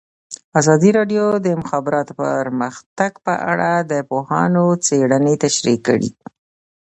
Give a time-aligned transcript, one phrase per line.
[0.59, 6.09] ازادي راډیو د د مخابراتو پرمختګ په اړه د پوهانو څېړنې تشریح کړې.